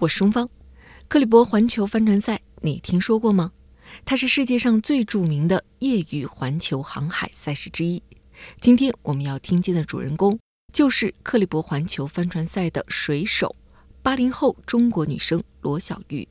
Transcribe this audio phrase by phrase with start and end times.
[0.00, 0.48] 我是钟芳。
[1.08, 3.52] 克利伯环球帆船赛，你听说过吗？
[4.06, 8.02] 它是世界上最著名的业余环球航海赛事之一。
[8.62, 10.38] 今天我们要听见的主人公，
[10.72, 13.54] 就是克利伯环球帆船赛的水手，
[14.00, 16.26] 八零后中国女生罗小玉。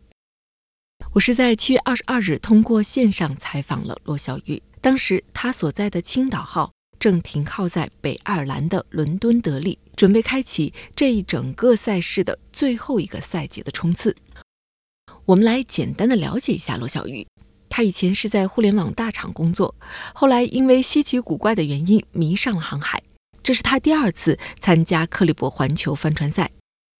[1.14, 14.16] 我是在七月二十二日通过线上采访了罗小玉，当时她所在的青岛号正停靠在北爱尔兰的伦敦德里，准备开启这一整个赛事的最后一个赛节的冲刺。
[15.26, 17.26] 我们来简单的了解一下罗小玉。
[17.70, 19.76] 他以前是在互联网大厂工作，
[20.14, 23.02] 后来因为稀奇古怪的原因迷上了航海。
[23.44, 26.52] 这是他第二次参加克利伯环球帆船赛。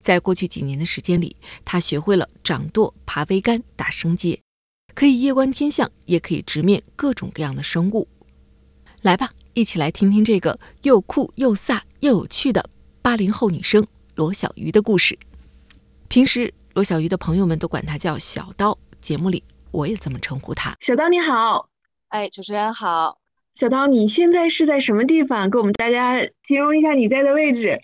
[0.06, 4.40] 在过去几年的时间里，他学会了掌舵、爬桅杆、打绳结，
[4.96, 8.08] 可以夜观天象，也可以直面各种各样的生物。
[9.02, 12.70] 来吧，一起来听听这个又酷又飒又有趣的
[13.02, 15.20] 八零后女生罗小鱼的故事。
[16.08, 20.78] 平时罗小鱼的朋友们都管她叫小刀，节目里我也这么称呼她。
[20.80, 21.68] 小刀你好，
[22.08, 23.18] 哎，主持人好。
[23.54, 25.50] 小刀，你现在是在什么地方？
[25.50, 27.82] 给我们大家形容一下你在的位置。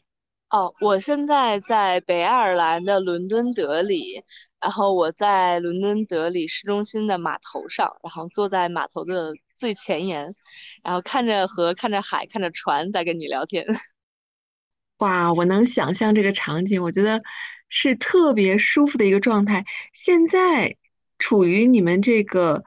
[0.49, 4.23] 哦，我现在在北爱尔兰的伦敦德里，
[4.61, 10.35] 然后我在伦敦德里市中心的码头上，然后坐在码头的最前沿，
[10.83, 13.65] 然后看着河，看着海，看着船，在跟你聊天。
[14.97, 17.21] 哇，我能想象这个场景，我觉得
[17.69, 19.65] 是特别舒服的一个状态。
[19.93, 20.77] 现在
[21.17, 22.63] 处于你们这个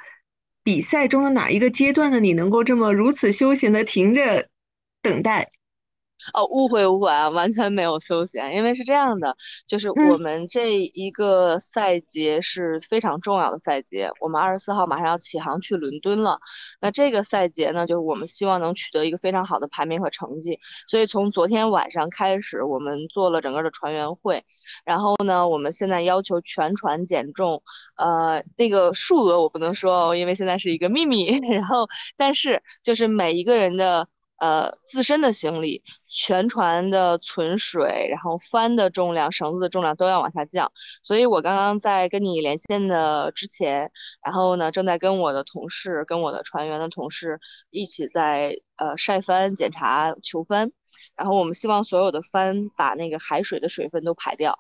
[0.62, 2.20] 比赛中的哪一个阶段呢？
[2.20, 4.48] 你能够这么如此休闲的停着
[5.00, 5.50] 等待？
[6.34, 16.38] 哦，误会误会啊，完全没有休闲，因为是这样的，就是我们这一个赛节是非常重要的赛节，我们二十四号马上要起航去伦敦了。
[16.80, 24.42] 那这个赛节呢，就是我们希望能取得一个非常好的排名和成绩，所以从昨天晚上开始，我们做了整个的船员会，
[24.84, 27.62] 然后呢，我们现在要求全船减重，
[27.96, 31.38] 呃，那个数额我不能说，因为现在是一个秘密。
[31.48, 34.08] 然后，但是就是每一个人的。
[34.40, 40.72] 呃，自身的行李、全船的存水，然后帆的重量、绳子的重量都要往下降。
[41.02, 43.90] 所以我刚刚在跟你连线的之前，
[44.24, 47.38] 然后呢，正在跟我的同事、跟我的船员的同事
[47.70, 50.72] 一起在呃晒帆、检查球帆，
[51.16, 54.58] 然后我们希望所有的帆把那个海水的水分都排掉。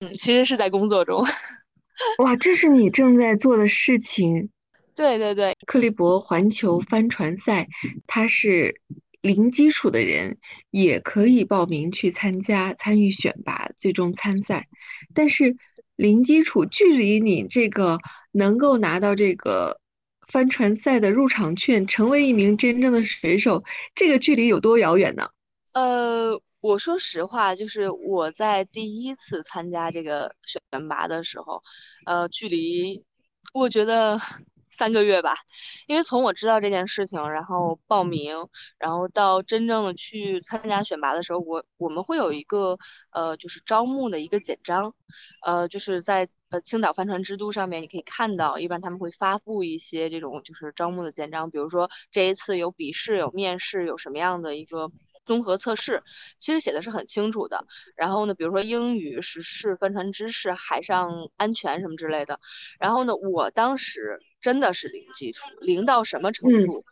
[0.00, 1.24] 嗯，其实是在工作中。
[2.18, 4.50] 哇，这是你正在做的事情。
[4.96, 7.66] 对对对，克利伯环球帆船赛，
[8.06, 8.80] 它是
[9.24, 10.36] 零基础的人
[10.70, 14.68] 也可以报名去参加、参与选拔、最终参赛。
[15.14, 15.56] 但是
[15.96, 18.00] 零基础距离你这个
[18.32, 19.80] 能够拿到这个
[20.28, 23.64] 帆船赛的入场券，成为一名真正的水手，
[23.94, 25.30] 这个距离有多遥远呢？
[25.72, 31.62] 呃，我说实话，就是我在第一次参加这个选拔的时候，
[32.04, 33.02] 呃，距离
[33.54, 34.20] 我觉得。
[34.76, 35.36] 三个月吧，
[35.86, 38.36] 因为从我知道这件事情，然后报名，
[38.78, 42.76] 然后到真正的去参加选拔的时候，我我们会有一个
[43.12, 44.92] 呃，就是招募的一个简章，
[45.46, 54.90] 呃，就是在呃青岛帆船之都上面你可以看到，一般他们会发布一些这种就是招募的简章，比如说这一次有笔试、有面试、有什么样的一个。
[55.24, 56.02] 综合测试
[56.38, 62.40] 其实写的是很清楚的，然后呢，比如说英语、时事、帆船知识、海上安全什么之类的。
[62.78, 66.84] 然后呢，我当时真的是零基础，零到什么程度？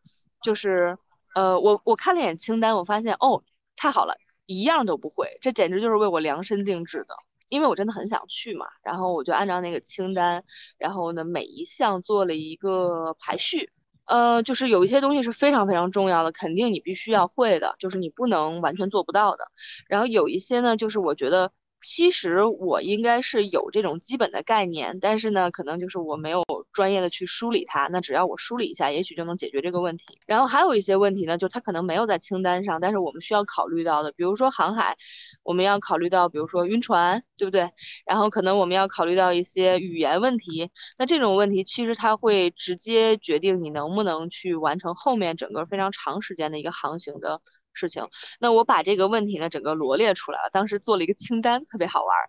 [0.42, 0.97] 就是
[1.34, 3.42] 呃，我我看了一眼清单，我发现哦，
[3.76, 4.16] 太好了，
[4.47, 7.15] 一样都不会，这简直就是为我量身定制的，
[7.48, 8.66] 因为我真的很想去嘛。
[8.82, 10.42] 然后我就按照那个清单，
[10.78, 13.71] 然后呢，每一项做了一个排序。
[14.07, 19.47] 呃，就是有一些东西是非常非常重要的，肯定你必须要会的，就是你不能完全做不到的。
[19.89, 21.53] 然后有一些呢，就是我觉得。
[21.85, 27.87] 其实我应该是有这种基本的概念，但是呢，可能就是我没有专业的去梳理它。
[27.88, 30.19] 那只要我梳理一下，也许就能解决这个问题。
[30.27, 34.97] 然后还有一些问题呢，就它可能没有在清单上，但是我们需要考虑到的，比如说航海，
[35.43, 37.71] 我们要考虑到，比如说晕船，对不对？
[38.06, 40.71] 然后可能我们要考虑到一些语言问题。
[40.98, 47.39] 那这种问题其实它会直接决定你能不能去完成后面整个非常长时间的一个航行的。
[47.74, 48.07] 事情，
[48.39, 52.28] 那我把这个问题呢整个罗列出来了，当时做了一个清单，特别好玩儿，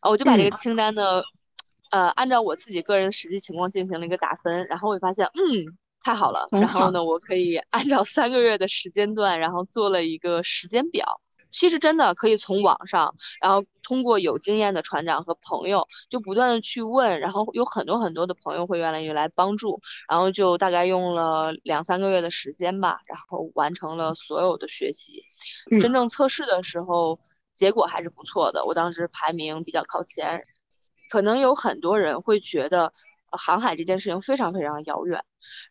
[0.00, 1.22] 啊，我就把这个清单呢，
[1.90, 11.20] 呃，按照我自己个人实际情况进行了一个打分，然后我发现，嗯，太好了，然后呢，我可以按照三个月的时间段，然后做了一个时间表。
[11.50, 19.80] 其实真的可以从网上，然后通过有经验的船长和朋友，就不断的去问，然后有很多很多的朋友会越来越来帮助，
[20.10, 25.22] 然后就大概用了两三个月的时间吧，然后完成了所有的学习。
[25.80, 27.18] 真正测试的时候，
[27.54, 30.44] 结果还是不错的，我当时排名比较靠前。
[31.08, 32.92] 可能有很多人会觉得。
[33.30, 35.22] 航海这件事情非常非常遥远，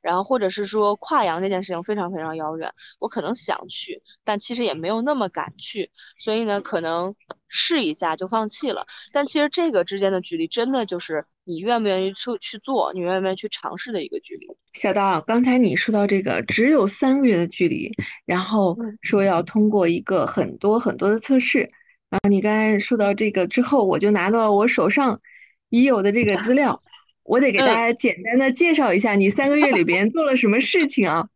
[0.03, 5.89] 然后或者是说跨洋这件事情非常非常遥远，我可能想去，但其实也没有那么敢去，
[6.19, 7.15] 所以呢，可能
[7.47, 8.85] 试一下就放弃了。
[9.11, 14.45] 但其实这个之间的距离，真的就是你愿不愿意去去做，你愿不愿意去尝试的一个距离。
[14.73, 17.89] 小刀，刚才你说到这个只有三个月的距离，
[18.25, 21.67] 然后说要通过一个很多很多的测试，
[22.09, 25.21] 然后你刚才说到这个之后，我就拿到了我手上
[25.69, 26.79] 已有的这个资料。
[27.23, 31.27] 我得给大家简单的介绍一下你三个月里边做了什么事情啊？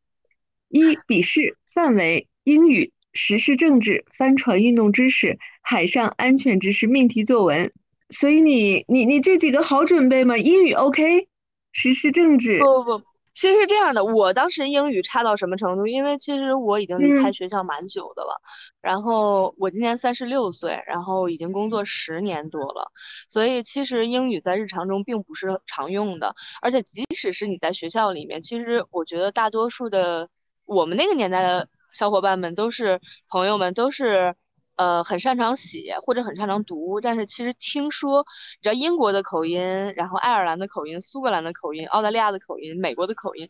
[0.69, 7.73] 一、笔试范围：英语、时事政治、帆船运动知识、海上安全知识命题作文。
[8.09, 10.38] 所以你你你这几个好准备吗？
[10.38, 11.27] 英语 OK，
[11.73, 13.11] 时事政治不不不。
[13.33, 15.88] 其实是这样的，我当时英语差到什么程度？
[15.88, 18.42] 因为其实我已经离开学校蛮久的了，
[18.81, 22.92] 然后我今年三十六岁，然后已经工作十年多了，
[23.30, 26.36] 所以其实英语在日常中并不是常用的。
[26.62, 30.30] 而且即使是你在学校里面，其实我觉得大多数的
[30.66, 33.00] 我们那个年代的小伙伴们都是
[33.30, 34.36] 朋友们都是。
[34.77, 38.25] 呃，很擅长写或者很擅长读，但是其实听说，
[38.59, 39.59] 你知道英国的口音，
[39.95, 43.47] 然后爱尔兰的口音、苏格兰的口音、澳大利亚的口音、美国的口音，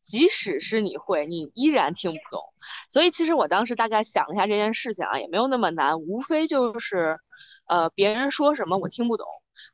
[0.00, 2.40] 即使是你会，你依然听不懂。
[2.90, 7.18] 所以其实我当时大概想了一下这件事情啊，也没有那么难，无非就是，
[7.68, 9.26] 呃，别人说什么我听不懂，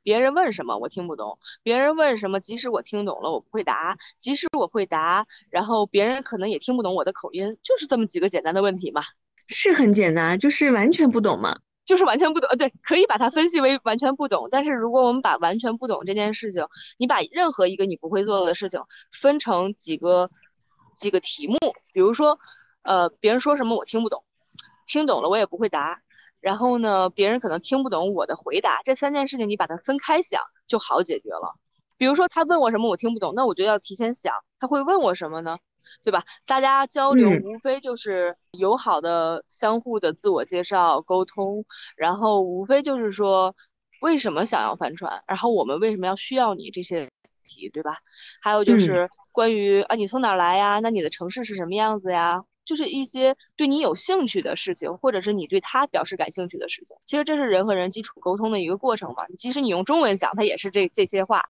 [0.03, 9.03] 别人问什么我听不懂，别人问什么，即使我听懂了我不会答，即使我会答，然后别人可能也听不懂我的口音，就是这么几个简单的问题嘛。
[9.51, 12.49] 是很简单，就是完全不懂嘛，就是完全不懂。
[12.57, 14.49] 对，可以把它分析为完全不懂。
[14.51, 16.65] 但是如果我们把完全不懂这件事情，
[16.97, 18.81] 你把任何一个你不会做的事情
[19.11, 20.31] 分成几个
[20.97, 21.59] 几个题目，
[21.93, 22.39] 比如说，
[22.83, 24.23] 呃，别人说什么我听不懂，
[24.87, 26.01] 听懂了我也不会答。
[26.41, 31.57] 然后呢，别人可能听不懂我的回答，这三件事情你把它分开想就好解决了。
[31.99, 35.59] 比如说他问我什么我听不懂，那我就要提前想他会问我什么呢？
[36.03, 36.25] 对吧？
[36.47, 41.65] 大家交流无非就是友好的、相互的自我介绍、沟通，
[41.97, 43.55] 然后无非就是说
[44.01, 47.09] 为什么想要帆船，然后我们为什么要需要你这些
[47.45, 47.99] 题，对吧？
[48.41, 50.81] 还有就是关于啊，你从哪来呀？
[50.81, 52.45] 那你的城市是什么样子呀？
[52.65, 56.97] 就是一些对你有兴趣的事情，或者是你对他表示感兴趣的事情。
[57.05, 59.27] 其实这是人和人基础沟通的一个过程嘛。
[59.37, 61.49] 即使你用中文讲，它也是这这些话。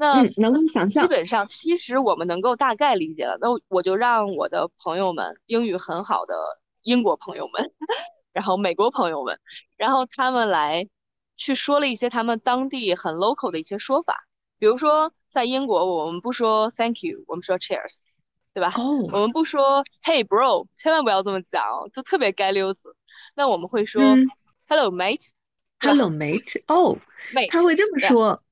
[0.00, 3.36] 那能够想象，基本上其实我们能够大概理解了。
[3.38, 6.34] 那我就让我的朋友们，英语很好的
[6.80, 7.70] 英国朋友们，
[8.32, 9.38] 然后美国朋友们，
[9.76, 10.88] 然后他们来
[11.36, 14.26] 去说了一些他们当地很 local 的一些说法。
[14.58, 17.98] 比如说，在英国，我们不说 thank you，我们说 cheers，
[18.54, 18.72] 对吧？
[18.78, 19.06] 哦。
[19.12, 21.62] 我们不说 hey bro，千万不要这么讲，
[21.92, 22.96] 就特别该溜子。
[23.36, 24.02] 那我们会说
[24.66, 26.96] hello mate，hello mate，哦
[27.34, 28.42] ，mate，他会这么说。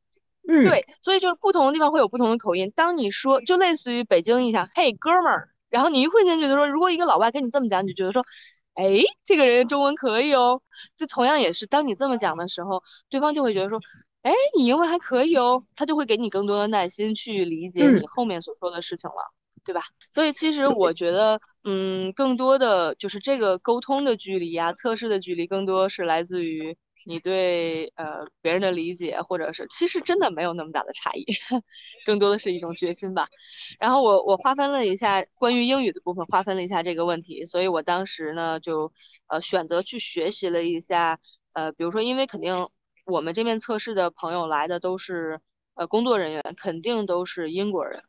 [0.63, 2.73] 对，所以就是不同的地方会有不同的口音。
[2.75, 8.25] 当你说，就类似于北京一下，嘿，哥们儿，然后你一瞬间觉得说，如果一个老外跟你这么讲，你就觉得说，
[8.73, 10.59] 哎，这个人中文可以哦。
[10.97, 13.79] 这同样也是，当你这么讲的时候，对方就会觉得说，
[14.23, 19.17] 哎，你英文还可以哦，他就会给你更多的耐心去理解你后面所说的事情了，
[19.67, 19.83] 对吧？
[20.15, 26.75] 所以其实我觉得，嗯，更多的就是这个沟通的距离呀，测试的距离，更多是来自于。
[27.05, 31.25] 你对呃别人的理解，或者是其实真的没有那么大的差异，
[32.05, 33.29] 更多的是一种决心吧。
[33.81, 38.93] 然后我我划分了一下关于英语的部分，划分了一下这个问题，所以我当时呢就
[39.29, 41.19] 呃选择去学习了一下
[41.55, 42.69] 呃，比如说因为肯定
[43.07, 45.41] 我们这边测试的朋友来的都是
[45.75, 48.03] 呃工作人员，肯定都是英国人。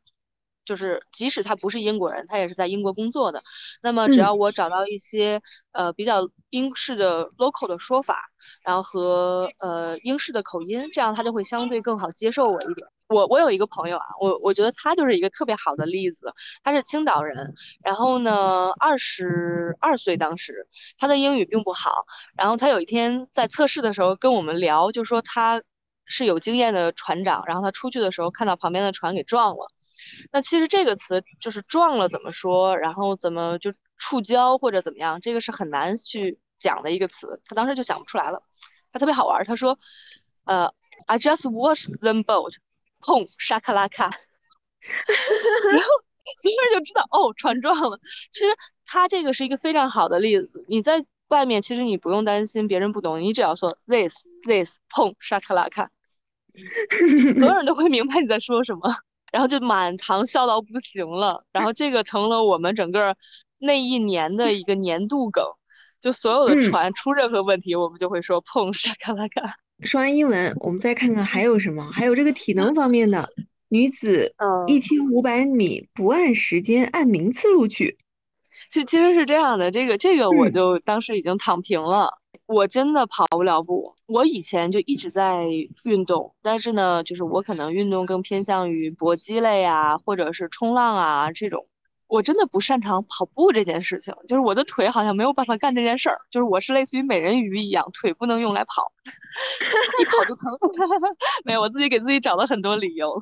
[0.70, 3.42] 就是即使他不是英国人，他也是在英国工作的。
[3.82, 8.30] 那么只要我找到一些呃比较英式的 local 的说法，
[8.64, 12.88] 然后和呃英式的口音，这样他就会相对更好接受我一点。
[13.08, 16.32] 我我有一个朋友啊，我我觉得他就是一个特别好的例子。
[16.64, 20.68] 他是青岛人，然后呢二十二岁，当时
[21.00, 21.92] 他的英语并不好。
[22.38, 25.64] 然后他有一天在测试的时候跟我们聊，就说他
[26.06, 29.68] 是有经验的船长，然后他出去的时候看到旁边的船给撞了。
[30.32, 37.42] 那其实这个词就是撞了怎么说，然后怎么就触礁或者怎么样，这个是很难去讲的一个词。
[37.46, 38.42] 他当时就想不出来了，
[38.92, 39.78] 他特别好玩，他说，
[40.46, 40.74] 呃
[41.06, 42.56] ，I just watched them boat，
[43.02, 44.06] 砰，沙卡拉卡，
[45.72, 45.88] 然后
[46.38, 48.00] 所有人就知道哦，船撞了。
[48.32, 48.48] 其实
[48.86, 50.66] 他这个是一个非常好的例子。
[50.68, 55.92] 你在外面其实你不用担心别人不懂，你只要说 this this，碰，沙卡拉卡，
[57.40, 58.94] 所有人都会明白你在说什么。
[59.32, 63.16] 然后就满堂笑到不行了，然后这个成了我们整个
[63.58, 65.44] 那一年的一个年度梗，
[66.02, 69.56] 就所有的船出任何问题，我们就会说碰沙卡拉卡。
[69.84, 71.90] 说完英文，我们再看看还有什么？
[71.92, 73.30] 还有这个体能方面的，
[73.70, 74.34] 女子
[74.68, 77.98] 一千五百米不按时间按名次录取。
[78.70, 83.96] 其其实是这样的，这个这个我就当时已经躺平了，我真的跑不了步。
[84.08, 85.46] 我以前就一直在
[85.86, 91.68] 运动，但是呢，就是我可能运动更偏向于搏击类啊，或者是冲浪啊这种。
[92.08, 98.92] 我真的不擅长跑步这件事情，就是我的腿好像没有办法干这件事儿，就是我是类似于美人鱼一样，腿不能用来跑，
[100.02, 100.46] 一跑就疼。
[101.46, 103.22] 没有，我自己给自己找了很多理由。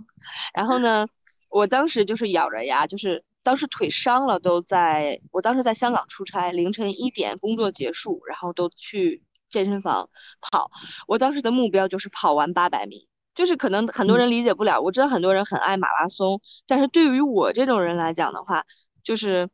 [0.53, 1.06] 然后呢，
[1.50, 10.10] 我当时就是咬着牙，就是当时腿伤了，都在我当时在香港出差，凌晨一点工作结束，然后都去健身房
[10.42, 10.70] 跑。
[11.08, 13.08] 我当时的目标就是跑完八百米。
[13.34, 18.66] 就是可能很多人理解不了，我知道很多人很爱马拉松，但是对于我这种人来讲的话，
[19.04, 19.48] 就是，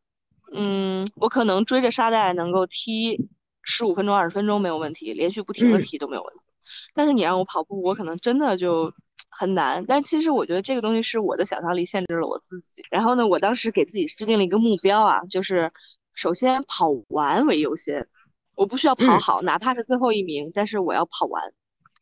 [0.54, 3.28] 嗯，我可能追着沙袋能够踢
[3.62, 6.46] 十五分钟、二十分钟没有问题，连续不停的踢都没有问题。
[6.94, 8.94] 但是你让我跑步，我可能真的就
[9.36, 9.84] 很难。
[9.86, 12.84] 但其实我觉得这个东西是我的想象力限制了我自己。
[12.92, 15.72] 然后呢，我当时给自己制定了一个目标啊，就是
[16.16, 18.08] 首先跑完为优先，
[18.56, 21.42] 我不需要跑好，哪怕是最后一名，但是我要跑完。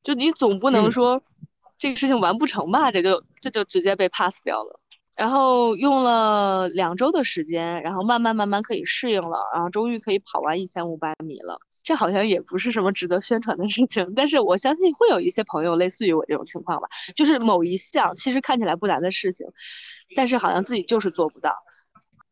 [0.03, 1.23] 就你总不能说。
[1.77, 4.79] 这个事情完不成吧，这就这就直接被 pass 掉了。
[5.21, 11.55] 然后用了两周的时间，然后慢慢慢慢可以适应了，然后终于可以跑完一千五百米了。
[11.83, 19.45] 这好像也不是什么值得宣传的事情，但是我相信会有一些朋友类似于我这种情况吧，就是某一项其实看起来不难的事情，
[20.15, 21.55] 但是好像自己就是做不到。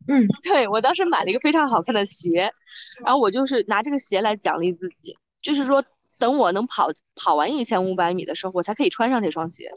[0.07, 2.51] 嗯， 对我当时买了一个非常好看的鞋，
[3.05, 5.85] 然后我就是拿这个鞋来奖励自己，就是说。
[6.17, 9.71] 等我能跑跑完一千五百米的时候，我才可以穿上这双鞋。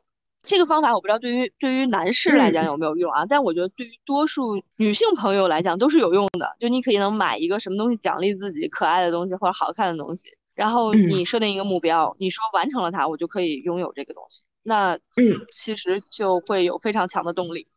[0.44, 3.24] 这个方法我不知道对于对于男士来讲有没有用啊？
[3.26, 6.56] 但我觉得对于多数女性朋友来讲都是有用的。
[6.58, 14.42] 就你可以能买一个什么东西奖励自己，可爱的东西或者好看的东西，然后你设定一个目标，你说完成了它，我就可以拥有这个东西。
[14.64, 17.68] 那嗯，其实就会有非常强的动力。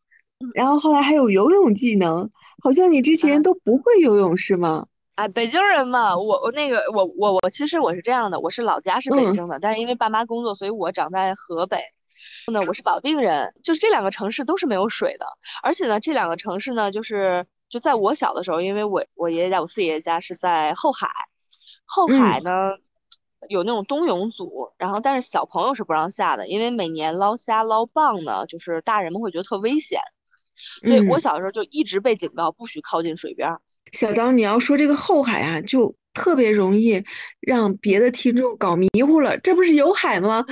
[0.54, 2.30] 然后后来还有游泳技能，
[2.64, 4.88] 好像你之前都不会游泳是吗？
[5.16, 11.78] 哎，北京人嘛，我我那个我我我其实我是这样的，我是老家是北京的，但是因为爸妈工作，所以我长在河北。
[12.52, 15.26] 呢，我是保定人，就是这两个城市都是没有水的，
[15.64, 21.10] 而且呢，这两个城市呢，就是就在我小的时候，因为我我爷爷家我四爷爷家是在后海，
[21.86, 22.52] 后海呢
[23.50, 30.00] 有那种冬泳组，然后但是小朋友是不让下的，因为每年捞虾捞蚌呢，就是大人们会觉得特危险，
[30.86, 33.50] 所以我小时候就一直被警告不许靠近水边。
[33.92, 37.04] 小刀，你要说这个后海啊，就特别容易
[37.40, 39.38] 让别的听众搞迷糊了。
[39.38, 40.44] 这不是有海吗？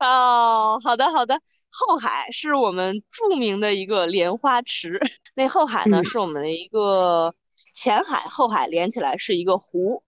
[0.00, 1.40] 哦，好的好的，
[1.70, 4.98] 后海是我们著名的一个莲花池。
[5.34, 7.34] 那后海呢，是我们的一个
[7.74, 10.02] 前海后海连起来是一个湖。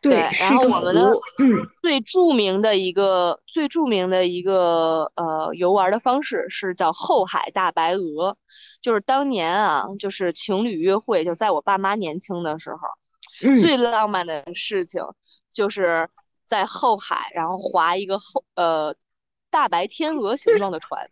[0.00, 1.66] 对，然后我们的嗯。
[1.82, 8.36] 最著名的一个最著名的一个呃游玩的方式是叫后海大白鹅，
[8.80, 15.02] 就是当年啊，就是情侣约会，就在我爸妈年轻的时候，最浪漫的事情
[15.52, 16.08] 就是
[16.44, 18.94] 在后海，然后划一个后呃
[19.50, 21.08] 大白天鹅形状的船，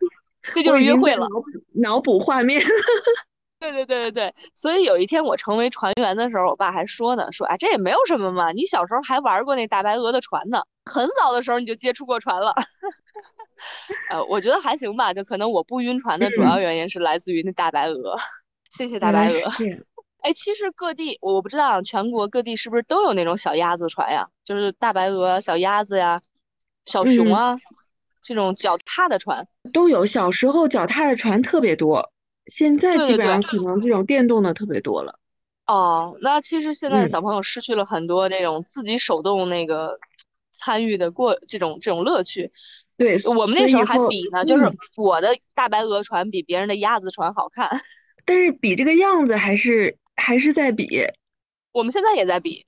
[0.55, 1.27] 这就是约会了，
[1.73, 2.63] 脑补画面。
[3.59, 12.53] 对对对对对，所以有一天我成为船员的时候，我爸还说呢，说哎这也没有什么嘛，你小时候还玩过那大白鹅的船呢，很早的时候你就接触过船了。
[14.11, 18.15] 呃，我觉得还行吧，就可能我不晕船的主要原因是来自于那大白鹅。
[18.69, 19.39] 谢谢大白鹅。
[20.21, 26.21] 哎，其实各地我不知道全国各地是不是都有那种小鸭子船呀，就是大白鹅、小鸭子呀、
[26.85, 27.57] 小熊啊
[28.27, 30.05] 这种脚踏的船都有。
[30.05, 32.11] 小时候脚踏的船特别多。
[32.47, 35.17] 现在基本上可能这种电动的特别多了。
[35.65, 39.97] 哦，那其实现在的小朋友失去了很多那种自己手动那个
[40.51, 42.51] 参与的过这种这种乐趣。
[42.97, 47.69] 对，我们那时候还比呢，就是我的大白鹅船比别人的鸭子船好看。
[48.25, 51.01] 但是比这个样子还是还是在比。
[51.71, 52.65] 我们现在也在比，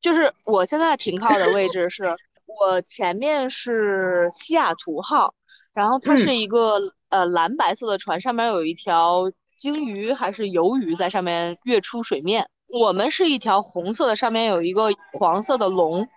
[0.00, 2.16] 就是我现在停靠的位置是
[2.60, 5.34] 我前面是西雅图号，
[5.72, 6.78] 然后它是一个。
[7.12, 12.48] 呃，蓝白色的船上面有一条鲸鱼还是鱿鱼在上面跃出水面。
[12.68, 16.08] 我们是一条红色的，上面有一个黄色的龙。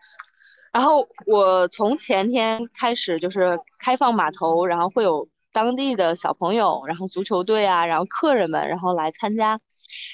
[0.71, 9.59] 然后我从前天开始就是开放码头，然后会有当地的小朋友，然后足球队啊，然后客人们，然后来参加。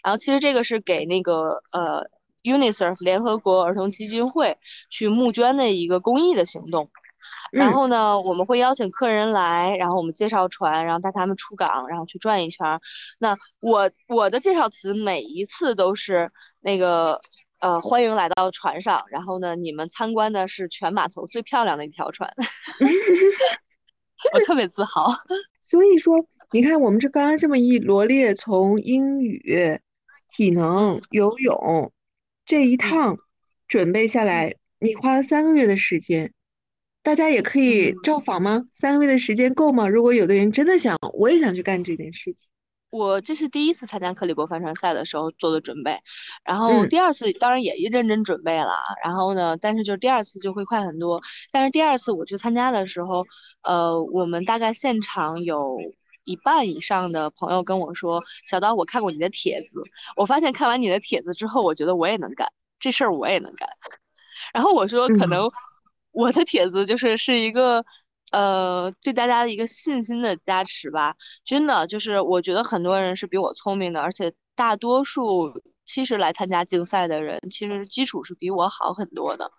[0.03, 2.03] 然后其实这个是给那个呃
[2.43, 4.57] UNICEF 联合国儿童基金会
[4.89, 6.89] 去募捐的一个公益的行动。
[7.51, 12.79] 然后呢，我们会邀请客人来，然后我们介绍船，然后带他们出港，然后去转一圈。
[13.19, 16.31] 那我我的介绍词每一次都是
[16.61, 17.19] 那个
[17.59, 19.03] 呃，欢迎来到船上。
[19.09, 22.33] 然后呢，你们参观的是全码头最漂亮的一条船，
[24.33, 25.07] 我特别自豪。
[25.59, 29.81] 所以说，你看我们这刚刚这么一罗列，从英语、
[30.31, 31.91] 体能、游泳
[32.51, 33.17] 这一趟
[33.65, 36.33] 准备下来，你花了三个月的时间。
[37.01, 38.63] 大家也可以照访吗？
[38.75, 39.87] 三个月的时间够吗？
[39.87, 42.51] 如果有的人真的想，我也想去干这件事情。
[42.89, 45.97] 我这是第一次参加克里伯帆船赛的时候做的准备，
[46.43, 51.21] 然后第二次当然也认真准备了，然后呢，但是就第二次就会快很多。
[51.53, 53.25] 但是第二次我去参加的时候，
[53.63, 55.61] 呃，我们大概现场有
[56.23, 59.81] 一半以上的朋友跟我说：“小刀，我看过你的帖子，
[60.15, 62.47] 我发现看完你的帖子之后，我觉得我也能干
[62.79, 63.67] 这事儿，我也能干。”
[64.53, 65.49] 然后我说：“可能
[66.11, 67.85] 我的帖子就是是一个。”
[68.31, 71.13] 呃，对大家的一个信心的加持吧，
[71.43, 75.51] 真的就是我觉得很多人是比我聪明的，而且大多数
[75.83, 79.51] 其实来参加竞赛的人，其实基础是比我好很多的。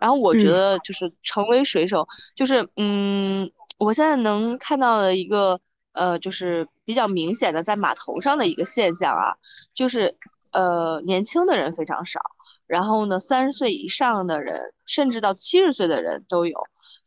[0.00, 5.60] 然后我觉得就是成为水手，就是嗯，我现在能看到的一个
[5.96, 9.34] 呃，就是比较明显的在码头上的一个现象啊，
[9.74, 10.14] 就是
[10.52, 12.20] 呃，年轻的人非常少，
[12.66, 16.56] 然后呢，三十岁以上的人，甚至到七十岁的人都有。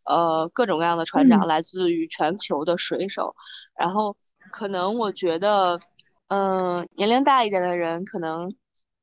[0.07, 3.35] 呃，各种各样的船长来自于全球的水手，
[3.77, 4.15] 然后
[4.51, 5.79] 可能我觉得，
[6.29, 8.55] 嗯，年龄大一点的人可能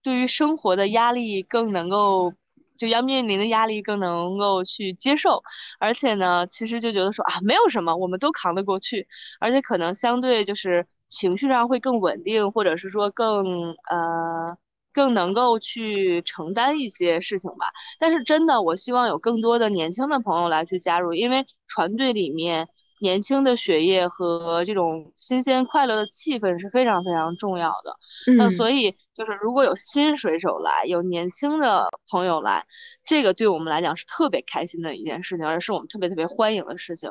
[0.02, 2.32] 对于生活的压力更能够，
[2.76, 5.42] 就要面临的压力更能够去接受，
[5.78, 9.06] 而且呢，其实就觉得说啊，没有什么，我们都扛得过去，
[9.40, 14.56] 而且可能相对就是情绪上会更稳定，或者是说更呃。
[14.96, 17.66] 更能够去承担一些事情吧，
[17.98, 22.66] 但是真的，我希望有更多的年轻的朋友来去加入，因为船队里面
[23.00, 27.96] 年轻的血液和这种新鲜快乐的气氛是非常非常重要的。
[28.36, 32.64] 那所以就是如果有新水手来，有年轻的朋友来，
[33.04, 37.10] 这个对我们来讲是特别开心的一件事情，而是我们特别特别欢迎的事情，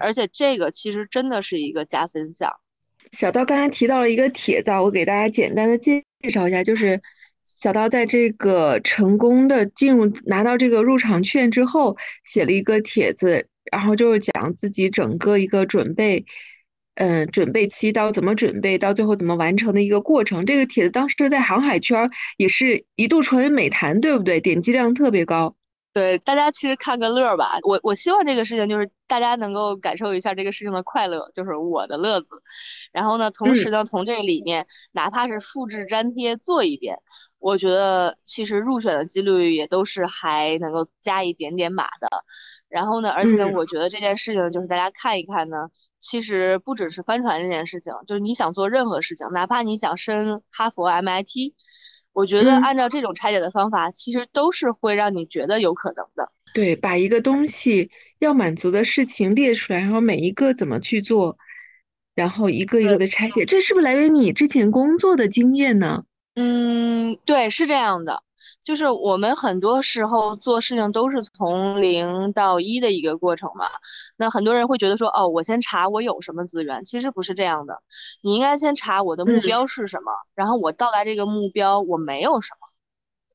[0.00, 2.50] 而且这个其实真的是一个加分项。
[3.12, 7.02] 小刀刚才提到了一个帖子，我给大家简单的介绍一下，就是。
[7.46, 16.24] 小刀在这个成功的进入拿到这个入场券之后，写了一个帖子，然后就是讲自己整个一个准备，
[16.94, 20.46] 嗯，准备期到怎么准备，到最后怎么完成的一个过程。
[20.46, 24.40] 这个帖子当时在航海圈也是一度成为美谈，对不对？
[24.40, 25.56] 点击量特别高。
[25.92, 27.58] 对，大家其实看个乐吧。
[27.62, 32.42] 我我希望这个事情就是大家能够感受一下这个事情的快乐，就是我的乐子。
[32.92, 36.98] 然后呢，同时呢，从这里面哪怕是复制粘贴做一遍。
[37.40, 42.08] 我觉得其实入选的几率也都是还能够加一点点码的，
[42.68, 45.68] 然后呢，而且呢，我觉得这件事情就是大家看一看呢，
[46.00, 51.52] 其实不只是帆船这件事情，就是你想做任何事情，哪怕你想升哈佛 MIT，
[52.12, 56.32] 我觉得按照这种拆解的方法，其实都是会让你觉得有可能的。
[56.52, 61.38] 对，把一个东西要满足的事情列出来，然后每一个怎么去做，
[62.16, 66.04] 然后一个一个的拆解，这是不是来源于你之前工作的经验呢？
[66.34, 68.23] 嗯，对，是这样的，
[68.64, 73.66] 就是我们很多时候做事情都是从零到一的一个过程嘛。
[74.16, 77.82] 那很多人会觉得说，哦，我先查我有什么资源，其实不是这样的。
[78.22, 82.68] 你应该先查我的目标是什么，然后我到达这个目标我没有什么，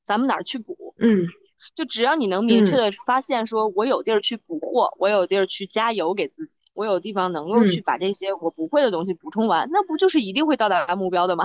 [0.04, 0.96] 咱们哪儿去补？
[1.00, 1.28] 嗯，
[1.76, 11.44] 就只要你能明确的发现，说我有地儿去补货，我有地儿去加油给自己，我有地方能够去把这些我不会的东西补充完，那不就是一定会到达目标的吗？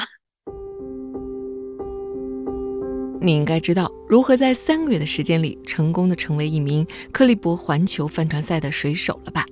[3.24, 9.46] 你应该知道如何在三个月的时间里成功的成为一名克利伯环球帆船赛的水手了吧？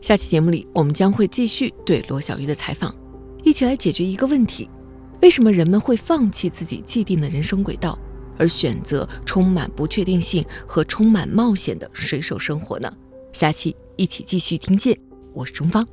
[0.00, 2.94] 下期节目里，我们将会继续对罗小鱼的采访，
[3.42, 4.70] 一起来解决一个问题：
[5.20, 7.98] 为什么人们会放弃自己既定的人生轨道，
[8.38, 12.90] 而选择充满不确定性和充满冒险的水手生活呢？
[13.34, 14.98] 下期一起继续听见，
[15.34, 15.86] 我是钟芳。